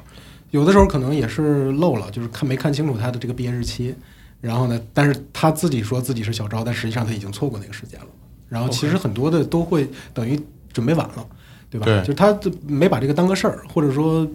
[0.50, 3.94] 有的时候可能也是漏了，就是看没看清楚他的这个毕业日期。
[4.40, 8.06] 然后呢，但是他自己说自己是校招，但实际上他已经错过那个时间了。
[8.48, 10.40] 然后其实很多的都会等于
[10.72, 11.26] 准备晚了。
[11.70, 11.87] 对吧？
[12.00, 14.26] 就是他没把这个当个事儿，或者说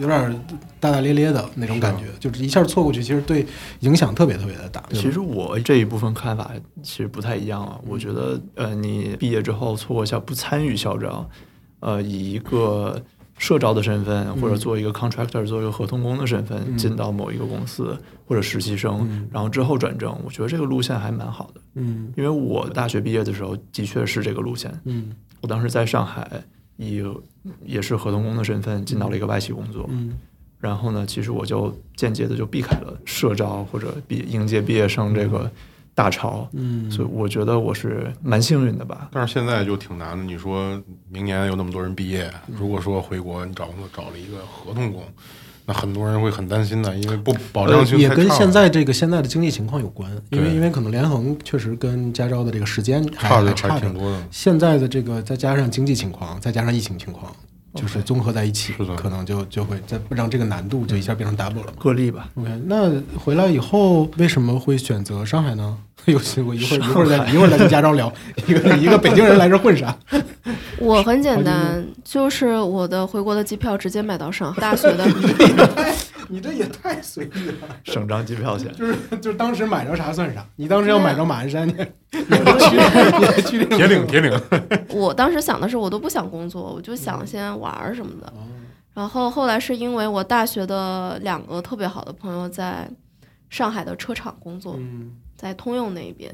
[0.00, 0.46] 有点
[0.78, 3.44] 大大咧咧的那种感觉，就是一下错过去，其实对
[3.80, 4.82] 影响特别特别的大。
[4.92, 7.78] 其实我这一部分看法其实不太一样啊。
[7.86, 11.28] 我觉得，呃，你毕业之后错过校不参与校招，
[11.80, 13.00] 呃，以一个
[13.38, 17.96] 社招的身份，或者做一个 contractor，做一个合同工的身份进到某一个公司
[18.26, 21.60] 或者实习生，然后之后转正，我觉得这个路线还蛮好的。
[21.74, 24.72] 嗯，因为我大学毕业的时候的确是这个路线。
[24.84, 25.12] 嗯。
[25.42, 26.42] 我当时在上海，
[26.76, 27.04] 以
[27.64, 30.18] 也是合同工的身份进到了一个外企工作，嗯，
[30.58, 35.50] 然后呢，其实我就间接的就避开了社招或者毕应届毕业生这个
[35.94, 39.10] 大潮，嗯，所以我觉得我是蛮幸运的吧。
[39.12, 45.02] 但是现在就挺难的，你说明年有那么多人毕业，如果说回国你找工作找了一个合同工。
[45.64, 54.26] 那很多人会很担心的，因为不保障性也跟现在这个现在的经济情况有关，因为因为可能联恒确实跟加招的这个时间差的差挺多的。
[54.30, 57.32] 现在的这个再加上经济情况，再加上疫情情况，
[57.74, 61.72] 就是综合在一起，可能就就会再让这个难度就一下变成 double 了。
[61.78, 62.28] 个例吧。
[62.34, 65.78] OK，那回来以后为什么会选择上海呢？
[66.06, 68.12] 有我一会儿一会儿再一会儿再跟家长聊，
[68.46, 69.96] 一个一个北京人来这混啥？
[70.78, 75.06] 我很简单，就是我的回国的机票直接买到上海大学的。
[76.28, 78.72] 你这也太随意了，省张机票钱。
[78.74, 81.74] 就是就是当时买着啥算啥，你当时要买着马鞍山，你
[82.10, 82.36] 你
[83.42, 84.40] 去去铁岭铁岭。
[84.88, 88.32] 我当时想的是，我都不想工作，我就想先玩儿什么的。
[88.94, 92.88] 然后后来是因为我大学的两个特别好的朋友在
[93.50, 94.78] 上海的车厂工作，
[95.42, 96.32] 在通用那边，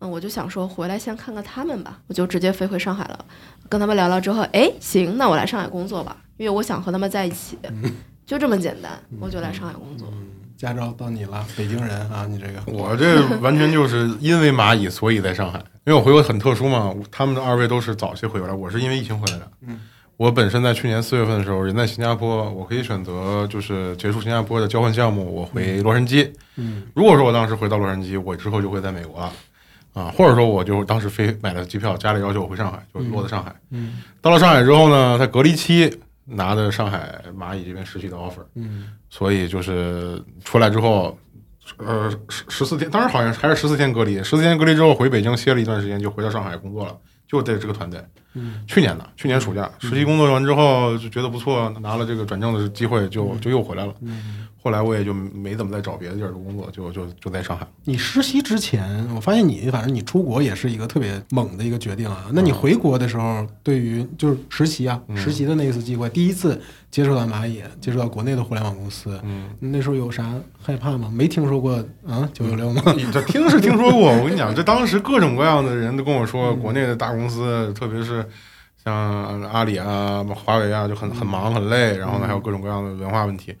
[0.00, 3.24] 嗯，我就想说回来先看看他们吧，我就直接飞回上海了，
[3.68, 7.58] 跟他们聊聊之后，哎，行，那我来上海工作吧，因为我想和他们在一起，
[8.24, 10.10] 就这么简单，我就来上海工作。
[10.56, 19.80] 驾照到你了，北京人啊，你这个，我这完全就是因为蚂蚁，所以在上海，因为我回国很特殊嘛，他们的二位都是早期回来，我是因为疫情回来的，嗯。
[20.20, 26.30] 我本身在去年四月份的时候人在新加坡，我可以选择就是结束新加坡的交换项目，我回洛杉矶。
[26.56, 29.32] 嗯，如果说我当时回到洛杉矶，我之后就会在美国了，
[29.94, 33.56] 啊，或者说我就当时飞买了机票，家里要求我回上海，就落在上海。
[33.70, 35.90] 嗯，到了上海之后呢，在隔离期
[36.26, 38.44] 拿的上海蚂蚁这边实习的 offer。
[38.56, 41.18] 嗯，所以就是出来之后，
[41.78, 46.94] 呃，十十四天，当时好像还是十四天隔离，十四天隔离之后回北京歇了一段时间，就回到上海工作了，
[47.30, 48.02] 就在这个团队。
[48.34, 53.92] 嗯，去年的去年暑假实习工作完之后就觉得不错，拿了这个转正的机会，就就又回来了。
[54.02, 57.66] 嗯，后来我也就没怎么再找别的地儿的工作，就就就在上海。
[57.82, 62.26] 你实习之前，我发现你反正你出国也是一个特别猛的一个决定啊。
[62.32, 71.10] 那你回国的时候，对于就是实习啊，实习的那一次机会，第一次接触到蚂蚁，接触到国内的互联网公司，嗯，那时候有啥害怕吗？
[71.14, 71.76] 没听说过
[72.06, 72.82] 啊，九九六吗？
[73.12, 78.26] 这听是听说过，我跟你讲，这当时各种各样的人都跟我说，国内的大公司，特别是。
[78.82, 83.54] 像阿里啊、华为啊，就很很忙很累，然后呢还有各种各样的文化问题。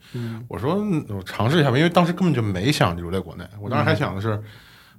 [0.48, 4.42] 我说我尝试一下吧，因为当时根本就没想留在国内，我当时还想的是，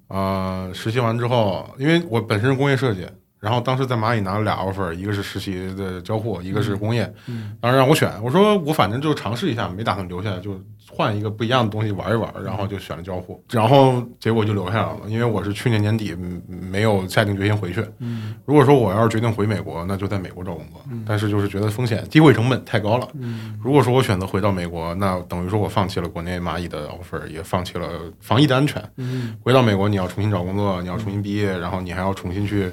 [0.10, 3.08] 呃，实习完之后，因为我本身是工业设计。
[3.42, 7.12] 然后当时在蚂蚁拿了俩 offer，一个是实习的交互，一个是工业。
[7.26, 12.32] 嗯，当时让我选，我说我反正就尝试一下，没打算留下来，就换一个不一样的东西玩一玩。
[12.46, 15.00] 然后就选了交互，然后结果就留下来了。
[15.08, 16.16] 因为我是去年年底
[16.48, 17.84] 没有下定决心回去。
[17.98, 20.80] 嗯，如果说我要是决定回美国，那就在美国找工作。
[21.04, 23.08] 但是就是觉得风险、机会成本太高了。
[23.20, 28.80] 嗯，如果说我选择回到美国，那等于说我放弃了国内蚂蚁的 offer，也放弃了防疫的安全。
[28.98, 32.72] 嗯，回到美国，你要重新找工作，你要重新毕业，然后你还要重新去。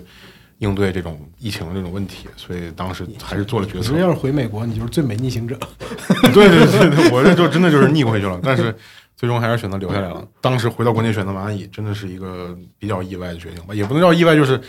[0.58, 3.96] 应对这种疫情这种问题，所以当时还是做了决策。
[3.98, 5.58] 要是回美国，你就是最美逆行者。
[6.34, 8.40] 对对对对，我这就真的就是逆回去了。
[8.42, 8.74] 但是
[9.16, 10.26] 最终还是选择留下来了。
[10.40, 14.60] 当时回到国内选择蚂蚁，真的是一个比较意外的决定吧，也不能叫意外，就是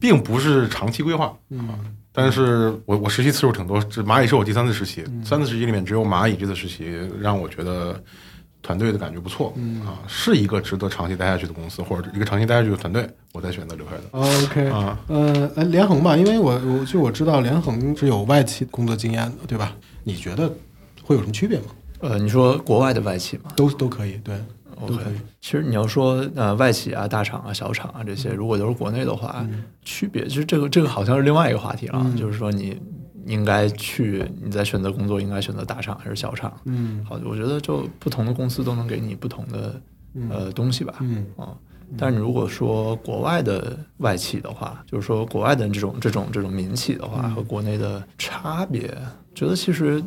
[0.00, 1.34] 并不是长期规划。
[1.50, 1.68] 嗯。
[2.12, 8.02] 但是我我实习次数挺多，这蚂蚁是我第三次实习，三次实习里面只有蚂蚁这次实习让我觉得。
[8.64, 14.02] 团队的感觉不错，嗯啊，是一个值得长期待下去的公司，或者一个长期待下去的团队，我才选择留下的。
[14.18, 19.76] OK 啊，呃，哎，联恒吧，因为我我就我知道联恒是有外企工作经验的，对吧？
[20.02, 20.50] 你觉得
[21.02, 21.66] 会有什么区别吗？
[22.00, 23.50] 呃，你说国外的外企吗？
[23.54, 24.34] 都都可以，对
[24.80, 24.96] ，OK，
[25.42, 29.46] 其实你要说呃外企啊、大厂啊、小厂啊这些，如果都是国内的话，
[29.84, 32.80] 区别其实这个这个好像是另外一个话题了，就是说你。
[33.26, 36.52] 应该去，你在选择工作应该选择大厂还是小厂？
[36.64, 39.80] 嗯，好，我觉得就不同的公司都能给你不同的
[40.30, 40.94] 呃东西吧。
[41.00, 41.56] 嗯啊，
[41.96, 48.88] 但是你如果说国外的外企的话，就是说国外的这种这种这种民企的话，和国内的差别，
[49.34, 50.02] 觉得其实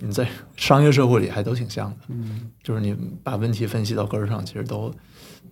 [0.00, 1.96] 你在 商业社会里还都挺像的。
[2.08, 4.92] 嗯，就是你把问题分析到根儿上，其实都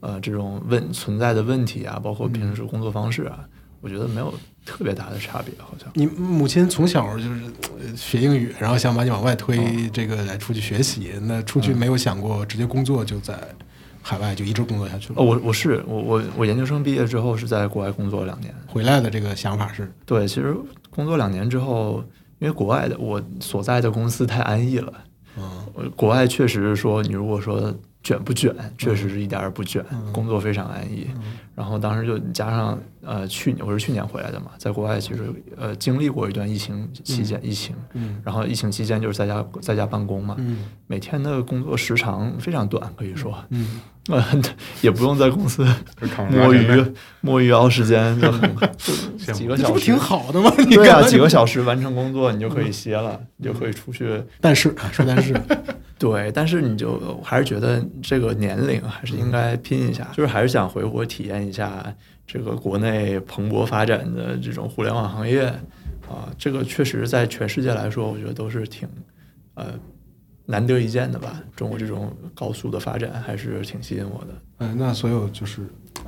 [0.01, 3.49] 呃这种问存在的问题啊，包括平时工作方式啊。
[3.87, 5.89] 我觉得没有特别大的差别，好像。
[5.95, 7.41] 你母亲从小就是
[7.97, 11.13] 学英语，然后想把你往外推，这个来出去学习。
[11.23, 13.39] 那出去没有想过直接工作，就在
[14.03, 15.15] 海外就一直工作下去了。
[15.21, 19.89] 哦，我我是我我我研究生毕业之后是在国外工作两年，回来的这个想法是？
[20.05, 20.53] 对，其实
[20.91, 22.03] 工作两年之后，
[22.41, 24.93] 因为国外的我所在的公司太安逸了。
[25.37, 27.73] 嗯，国外确实是说，你如果说。
[28.03, 28.55] 卷不卷？
[28.79, 31.09] 确实是一点儿也不卷，工作非常安逸。
[31.57, 37.75] 然后当时就加上呃，去年我是去年回来的嘛，在国外其实呃经历过一段疫情期间，疫情，
[38.23, 40.37] 然后疫情期间就是在家在家办公嘛，
[40.87, 43.35] 每天的工作时长非常短，可以说，
[44.09, 44.23] 呃
[44.83, 45.67] 也不用在公司
[46.31, 46.85] 摸鱼
[47.23, 48.41] 摸鱼熬时间， 就很
[49.35, 50.53] 几个小时，不挺好的吗？
[50.69, 54.23] 对啊，几个小时完成工作，你就可以歇了，你就可以出去。
[54.43, 55.35] 但是说但是。
[55.99, 61.95] 对，但是你就还是觉得这个年龄还是应该拼一下，就是还是想回国体验一下
[62.27, 65.47] 这个国内蓬勃发展的这种互联网行业
[66.09, 68.87] 啊，这个确实在全世界来说，我觉得都是挺
[69.55, 69.69] 呃
[70.45, 71.43] 难得一见的吧。
[71.57, 74.35] 中国这种高速的发展还是挺吸引我的。
[74.59, 75.63] 嗯，那所有就是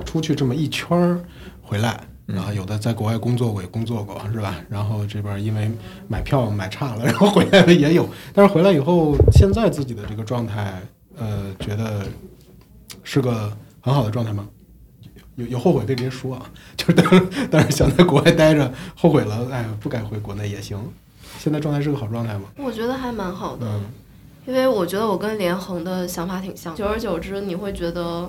[0.05, 1.19] 出去这么一圈儿
[1.61, 1.99] 回来，
[2.33, 4.55] 然后有的在国外工作过，也工作过，是吧？
[4.69, 5.71] 然后这边因为
[6.07, 8.07] 买票买差了，然后回来的也有。
[8.33, 10.81] 但是回来以后，现在自己的这个状态，
[11.17, 12.05] 呃，觉得
[13.03, 13.51] 是个
[13.81, 14.47] 很好的状态吗？
[15.35, 20.77] 有有后悔可以直接说啊，就是但是但是想在国外待着，后悔了，哎，不该回国内也行。
[21.37, 22.43] 现在状态是个好状态吗？
[22.57, 23.81] 我觉得还蛮好的，嗯
[24.47, 26.75] 因为我觉得我跟连横的想法挺像。
[26.75, 28.27] 久而久之，你会觉得，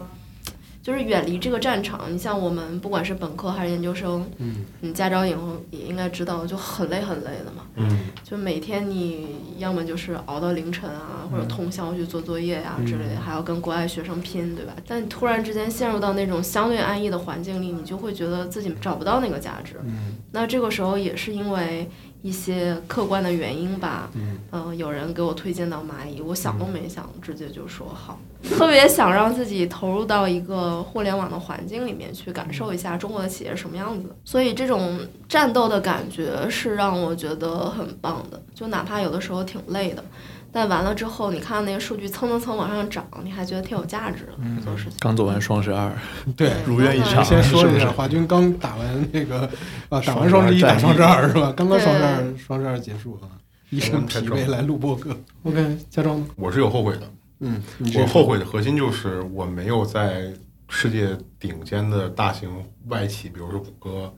[0.83, 2.13] 就是远离这个战场。
[2.13, 7.65] 你像我们，不管是本科还是研究生，嗯你驾照以后也应该知道，就很累很累的嘛。
[7.77, 9.27] 嗯就每天你
[9.59, 14.73] 要么就是熬到凌晨啊，或者通宵去做作业呀、之类的，还要跟国外学生拼，对吧？
[14.87, 19.77] 但你突然之间陷入到那种相对安逸的环境里，你就会觉得自己找不到那个价值。
[19.85, 21.91] 嗯那这个时候也是因为
[22.23, 24.39] 一些客观的原因吧，嗯。
[24.53, 34.99] 嗯、有人给我推荐到蚂蚁，我想都没想，直接就说好，特别想让自己投入到一个互联网的环境里面去感受一下中国的企业什么样子，所以这种
[35.29, 40.05] 战斗的感觉是让我觉得很棒的，就哪怕有的时候挺累的。
[40.53, 44.33] 但完了之后，你看到那个数据蹭蹭蹭往上涨，你还觉得挺有价值的。
[44.65, 45.93] 做事情刚做完双十二，
[46.37, 49.49] 对，如愿以偿先说一下，华军刚打完那个
[49.89, 51.53] 啊，打完双十二双十一，打双十二是吧？
[51.57, 53.31] 刚刚双十二，双十二结束啊，
[53.71, 55.17] 一身疲惫来录播客。
[55.45, 57.03] OK，家装，我是有后悔的。
[57.41, 57.63] 嗯，
[57.97, 60.33] 我后悔的核心就是我没有在
[60.69, 62.51] 世界顶尖的大型
[62.89, 64.13] 外企，比如说谷歌、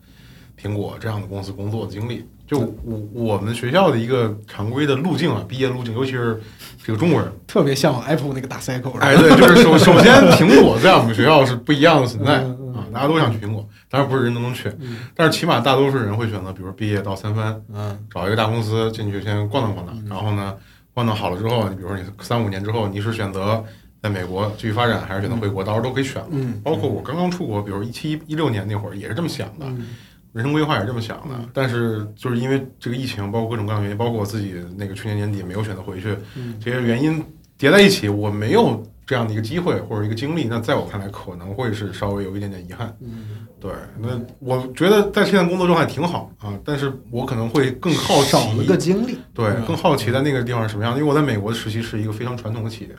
[0.61, 2.25] 苹果这样的公司工作的经历。
[2.53, 6.39] 就我我们学校的一个常规的路径啊，毕业路径，尤其是
[6.85, 12.43] 这个中国人，特别向往 Apple 那个大 cycle，哎，对，就是首首先苹果在我们学校是不一样的存在
[12.75, 14.99] 啊，大家都想去苹果，当然不是人都能去，嗯。
[15.17, 17.99] 但是起码大多数人会选择，比如毕业到三番，嗯。
[18.13, 20.55] 找一个大公司进去先逛荡逛荡，然后呢，
[20.93, 23.65] 逛荡好了之后，你比如说你三五年之后，你是选择
[24.03, 26.23] 在美国继续发展，还是选择回国，到时候都可以选。
[26.31, 29.87] 嗯，包括我刚刚出国，比如一七一六年那会儿也是这么想的，嗯
[30.33, 31.49] 人生规划也是这么想的嗯。
[31.53, 37.23] 但是就是因为这个疫情，包括各种各样的原因，包括我自己那个去年年底没有选择回去，嗯这些原因
[37.57, 42.97] 叠在一起，我没有这样的一个机会或者一个经历，那在我看来可能会是稍微有一点点遗憾。
[43.01, 44.09] 嗯，对，那
[44.39, 50.99] 我觉得在现在工作状态挺好啊，但是我可能会更好奇，少了个经历，对，更好奇在那个地方是什么样的。
[50.99, 52.93] 因为我在美国的实习是一个非常传统的企业，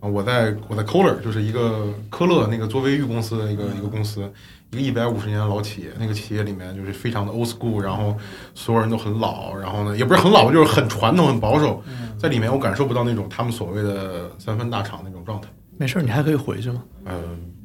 [0.00, 4.30] 啊，我在我在 Kohler 就是一个科勒那个做卫浴公司的一个一个公司，
[4.72, 5.90] 一个一百五十年的老企业。
[5.98, 8.16] 那个企业里面就是非常的 old school，然后
[8.54, 11.82] 所有人都很老，然后呢也不是很老，就是很传统、很保守。
[12.18, 15.48] 在里面我感受不到那种他们所谓的三分大厂那种状态，
[15.78, 16.82] 没事儿，你还可以回去吗？
[17.04, 17.14] 呃，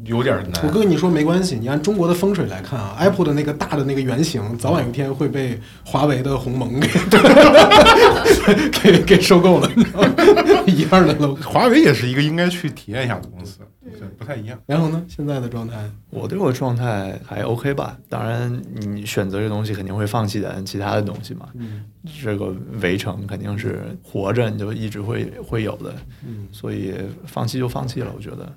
[0.06, 0.66] 有点难。
[0.66, 6.88] 我跟你说没关系，你按中国的风水来看啊，Apple 的那个大的那个原型，早晚有一天会被 华为的鸿蒙给
[8.82, 10.14] 给给收购了，你知道吗？
[10.68, 11.42] 一样的 logo。
[11.50, 14.58] 华为也是一个应该去体验一下的公司，对，不太一样。
[14.66, 15.76] 然后呢，现在的状态，
[16.10, 21.48] 我对我状态还 OK 吧，当然你选择这东西肯定会放弃点其他的东西嘛。
[21.56, 21.84] 嗯
[22.24, 25.94] 这个围城肯定是活着你就一直会会有的，
[26.28, 26.94] 嗯所以
[27.26, 28.52] 放弃就放弃了，我觉得。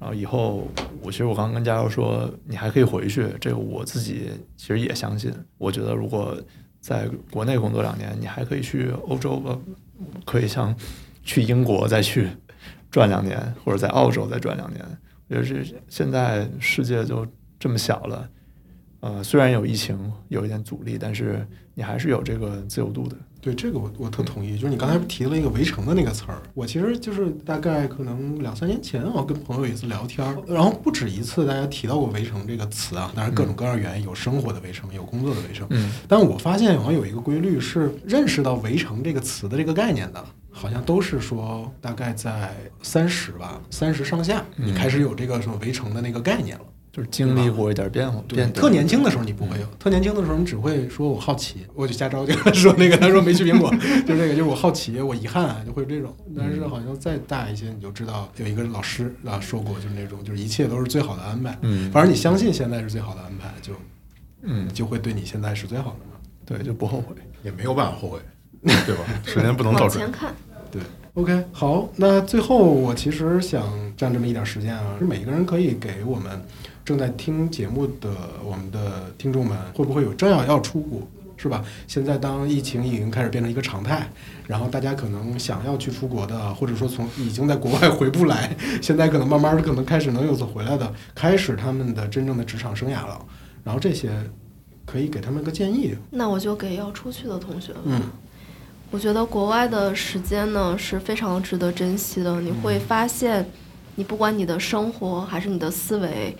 [0.00, 0.68] 然后以后，
[1.02, 5.32] 我其实我刚跟佳瑶说，你还可以回去，这个我自己其实也相信。
[5.58, 6.40] 我觉得如果
[6.80, 9.58] 在国内工作两年，你还可以去欧洲吧，
[10.24, 10.74] 可以像
[11.24, 12.28] 去英国再去
[12.90, 14.84] 转两年，或者在澳洲再转两年。
[15.28, 17.26] 我觉得这现在世界就
[17.58, 18.30] 这么小了，
[19.00, 21.44] 呃，虽然有疫情有一点阻力，但是
[21.74, 23.16] 你还是有这个自由度的。
[23.40, 46.64] 对这个我我特同意，就是你刚才提了一个“围城”的那个词儿，我其实就是大概可能两三年前，我跟朋友有一次聊天儿，然后不止一次大家提到过“围城”这个词啊，当然各种各样的原因，有生活的围城，有工作的围城，嗯，但我发现好像有一个规律是，认识到“围城”这个词的这个概念的，好像都是说大概在三十吧，三十上下，你开始有这个什么围城的那个概念了。
[46.98, 53.70] 就是经历过一点变化，对，变特年轻的时候你不会有，特年轻的时候你只会说我好奇，我就瞎招就说那个，他说没去苹果，
[54.04, 56.12] 就这个，就是我好奇，我遗憾，就会有这种。
[56.36, 63.72] 但是好像再大一些，你就知道有一个老师啊说过，就是那种就是一切都是最好的安排，嗯反正你相信现在是最好的安排，就
[64.42, 66.18] 嗯，就会对你现在是最好的嘛。
[66.44, 67.14] 对，就不后悔。
[67.44, 68.18] 也没有办法后悔，
[68.84, 69.04] 对吧？
[69.24, 70.10] 时间不能倒转往前。
[70.10, 70.34] 看，
[70.72, 70.82] 对
[71.14, 73.64] ，OK，好，那最后我其实想
[73.96, 76.42] 占这么一点时间啊，是每个人可以给我们
[76.88, 78.08] 正在听节目的
[78.42, 81.62] 我们的听众们，会不会有正要要出国，是吧？
[81.86, 84.10] 现在当疫情已经开始变成一个常态，
[84.46, 93.22] 然后大家可能想要去出国的，或者说从已经在国外回不来，现在可能慢慢的可能开始能有所回来的，开始他们的真正的职场生涯了，
[93.62, 94.08] 然后这些
[94.86, 97.74] 可以给他们个建议，那我就给要出去的同学。
[97.84, 98.00] 嗯
[98.90, 102.40] 我觉得国外的时间呢是非常值得珍惜的。
[102.40, 103.46] 你会发现，
[103.96, 106.34] 你不管你的生活还是你的思维，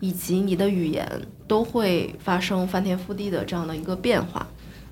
[0.00, 1.06] 以及你的语言
[1.46, 4.46] 都会发生翻天覆地的这样的一个变化。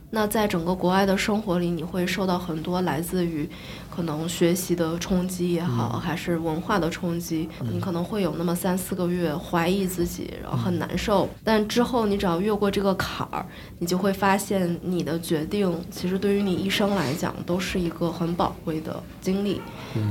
[0.09, 3.47] 那在整个国外的生活里，你会受到很多来自于
[3.91, 7.49] 可能学习的冲击也好，还是文化的冲击。
[7.73, 11.29] 你可能会有那么三四个月怀疑自己，然后很难受。
[11.43, 13.45] 但之后你只要越过这个坎儿，
[13.81, 19.61] 你就会发现你的决定其实对于你一生来讲都是一个很宝贵的经历。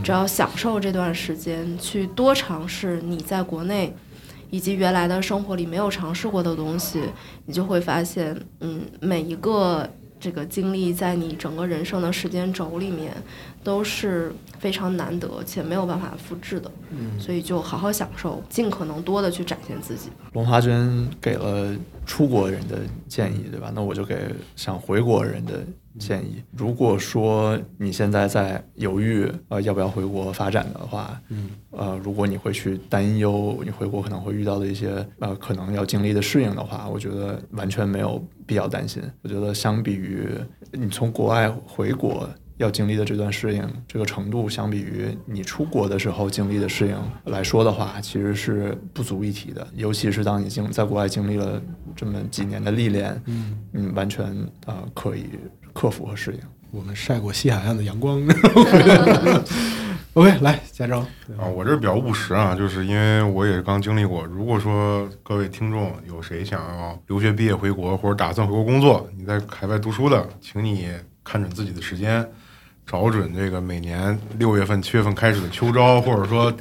[0.03, 3.95] 只要享受这段时间，去多尝试你在国内。
[4.49, 7.01] 以及原来的生活里没有尝试过的东西，
[7.45, 9.89] 你就会发现，嗯，每一个
[10.19, 13.13] 这个经历在你整个人生的时间轴里面
[13.63, 16.71] 都是非常难得且没有办法复制的。
[16.91, 20.09] 嗯，所以就好好享受，尽可能多的去展现自己。
[20.33, 21.75] 龙华娟给了
[22.05, 23.71] 出国人的建议，对吧？
[23.73, 24.17] 那我就给
[24.55, 25.63] 想回国人的。
[25.97, 39.01] 建议，如果说你现在在犹豫，呃，要不要回国发展的话，嗯，呃，如果你会去担忧你回国可能会遇到的一些，呃，可能要经历的适应的话，我觉得完全没有必要担心。
[39.21, 40.27] 我觉得相比于
[40.71, 42.29] 你从国外回国。
[42.57, 49.67] 要经历的这段适应，这个程度相比于你出国的时候经历的适应来说的话，其实是不足一提的。
[49.73, 51.61] 尤其是当你经在国外经历了
[51.97, 54.25] 这么几年的历练，嗯，嗯，完全
[54.65, 55.25] 啊可以
[55.75, 56.39] 克服和适应。
[56.71, 58.19] 我们晒过西海岸的阳光。
[60.13, 60.99] OK，来，加州
[61.37, 64.23] 啊，我这比较务实啊，就是因为我也是刚经历过。
[64.25, 70.89] 如果说各位听众有谁想要留学毕业回国，或者打算回国工作，你在海外读书的，请你
[71.21, 72.25] 看准自己的时间。
[72.87, 76.53] 找准这个每年六月份、七月份开始的秋招，或者说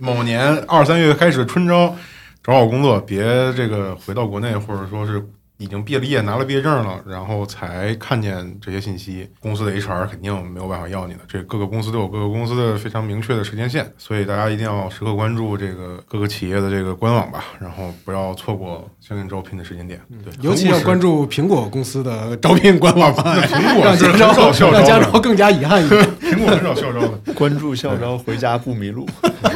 [0.00, 1.94] 某年二三月开始的春招，
[2.42, 5.22] 找好工作，别这个回到国内，或者说是。
[5.58, 9.28] 已经毕了业，拿了毕业证了，然后才看见这些信息。
[9.40, 11.20] 公司的 HR 肯定没有办法要你的。
[11.28, 20.00] 这各个公司都有各个公司的非常明确的时间线，所以大家一定要时刻关注这个各个企业的这个官网吧，然后不要错过相应招聘的时间点。
[20.24, 23.36] 对，尤其要关注苹果公司的招聘官网吧。
[23.46, 26.02] 苹果是很少校招，让加州更加遗憾一点。
[26.20, 29.08] 苹果很少校招的，关注校招，回家不迷路。
[29.42, 29.50] 这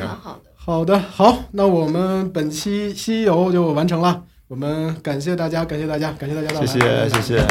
[0.00, 0.45] 蛮好的。
[0.66, 4.20] 好的，好，那我们本期西游就完成了。
[4.48, 7.46] 我们感谢大家，感谢大家，感谢大家的谢谢，谢谢。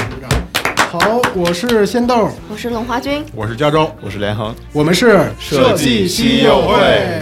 [0.76, 1.00] 好，
[1.34, 7.22] 我是仙豆，我是龙华君，我是加州，我是连恒，我们是设计西游会。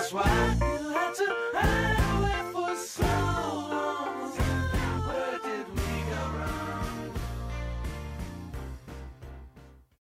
[0.00, 0.69] that's why.